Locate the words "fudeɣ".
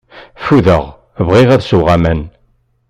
0.45-0.83